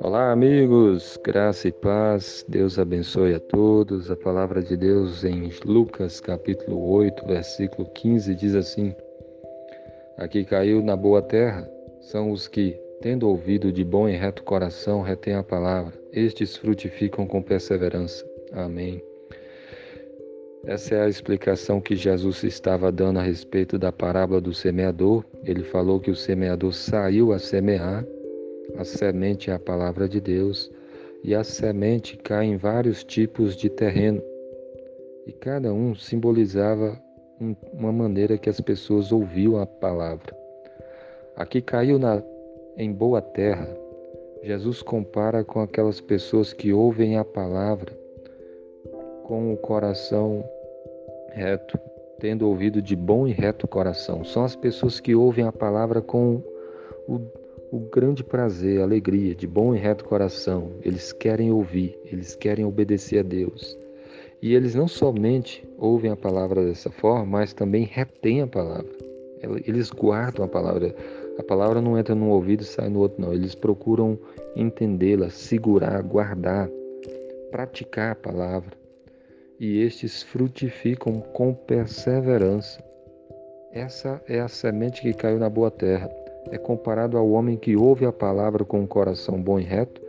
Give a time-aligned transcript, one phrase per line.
[0.00, 4.10] Olá, amigos, graça e paz, Deus abençoe a todos.
[4.10, 8.94] A palavra de Deus em Lucas, capítulo 8, versículo 15, diz assim:
[10.16, 11.70] Aqui caiu na boa terra
[12.00, 15.92] são os que, tendo ouvido de bom e reto coração, retêm a palavra.
[16.12, 18.24] Estes frutificam com perseverança.
[18.52, 19.02] Amém.
[20.64, 25.24] Essa é a explicação que Jesus estava dando a respeito da parábola do semeador.
[25.44, 28.04] Ele falou que o semeador saiu a semear
[28.76, 30.70] a semente é a palavra de Deus
[31.22, 34.22] e a semente cai em vários tipos de terreno.
[35.26, 36.98] E cada um simbolizava
[37.72, 40.34] uma maneira que as pessoas ouviam a palavra.
[41.36, 42.22] Aqui caiu na,
[42.76, 43.68] em boa terra.
[44.42, 47.92] Jesus compara com aquelas pessoas que ouvem a palavra
[49.24, 50.44] com o coração
[51.32, 51.78] reto,
[52.18, 54.24] tendo ouvido de bom e reto coração.
[54.24, 56.42] São as pessoas que ouvem a palavra com
[57.08, 57.18] o
[57.72, 60.72] o grande prazer, alegria, de bom e reto coração.
[60.82, 63.78] Eles querem ouvir, eles querem obedecer a Deus.
[64.42, 68.92] E eles não somente ouvem a palavra dessa forma, mas também retêm a palavra.
[69.66, 70.94] Eles guardam a palavra.
[71.38, 73.32] A palavra não entra num ouvido e sai no outro, não.
[73.32, 74.18] Eles procuram
[74.54, 76.68] entendê-la, segurar, guardar,
[77.50, 78.81] praticar a palavra.
[79.62, 82.82] E estes frutificam com perseverança.
[83.70, 86.10] Essa é a semente que caiu na boa terra
[86.50, 90.00] é comparado ao homem que ouve a palavra com um coração bom e reto,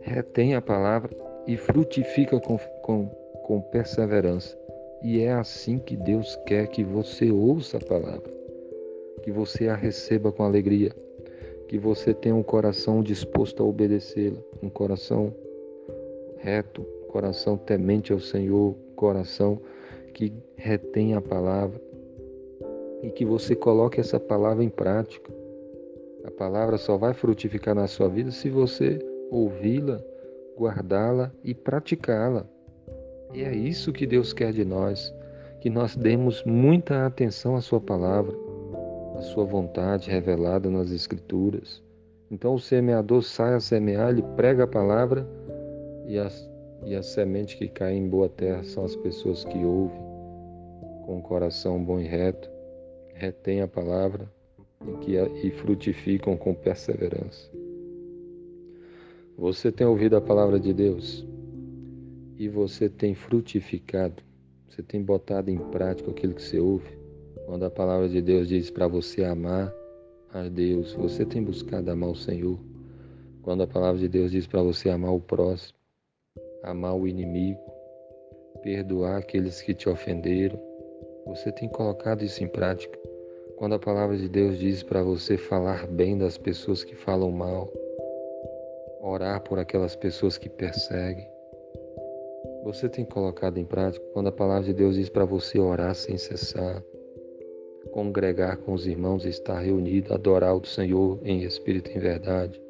[0.00, 1.10] retém a palavra
[1.46, 3.06] e frutifica com, com,
[3.44, 4.58] com perseverança.
[5.02, 8.30] E é assim que Deus quer que você ouça a palavra,
[9.22, 10.90] que você a receba com alegria,
[11.68, 15.32] que você tenha um coração disposto a obedecê-la, um coração
[16.38, 19.60] reto, coração temente ao Senhor, coração
[20.14, 21.80] que retém a palavra
[23.02, 25.40] e que você coloque essa palavra em prática
[26.24, 28.98] a palavra só vai frutificar na sua vida se você
[29.30, 30.02] ouvi-la,
[30.56, 32.46] guardá-la e praticá-la.
[33.32, 35.14] E é isso que Deus quer de nós,
[35.60, 38.36] que nós demos muita atenção à Sua palavra,
[39.16, 41.82] à Sua vontade revelada nas Escrituras.
[42.30, 45.26] Então o semeador sai a semear, ele prega a palavra
[46.06, 46.49] e as,
[46.84, 50.00] e a semente que cai em boa terra são as pessoas que ouvem
[51.04, 52.48] com o coração bom e reto,
[53.14, 54.30] retém a palavra
[54.86, 57.50] e, que, e frutificam com perseverança.
[59.36, 61.26] Você tem ouvido a palavra de Deus
[62.36, 64.22] e você tem frutificado,
[64.68, 66.98] você tem botado em prática aquilo que você ouve.
[67.46, 69.74] Quando a palavra de Deus diz para você amar
[70.32, 72.58] a Deus, você tem buscado amar o Senhor.
[73.42, 75.79] Quando a palavra de Deus diz para você amar o próximo,
[76.62, 77.60] amar o inimigo,
[78.62, 80.60] perdoar aqueles que te ofenderam,
[81.26, 82.98] você tem colocado isso em prática.
[83.56, 87.70] Quando a palavra de Deus diz para você falar bem das pessoas que falam mal,
[89.00, 91.28] orar por aquelas pessoas que perseguem,
[92.64, 96.16] você tem colocado em prática quando a palavra de Deus diz para você orar sem
[96.16, 96.82] cessar,
[97.92, 102.60] congregar com os irmãos, estar reunido, adorar o Senhor em espírito e em verdade.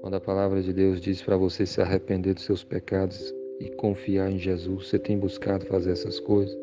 [0.00, 4.30] Quando a palavra de Deus diz para você se arrepender dos seus pecados e confiar
[4.30, 6.56] em Jesus, você tem buscado fazer essas coisas?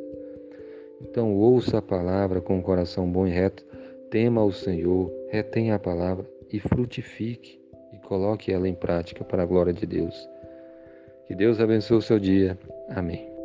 [1.02, 3.64] Então ouça a palavra com um coração bom e reto,
[4.10, 7.60] tema o Senhor, retenha a palavra e frutifique
[7.94, 10.28] e coloque ela em prática para a glória de Deus.
[11.28, 12.58] Que Deus abençoe o seu dia.
[12.90, 13.37] Amém.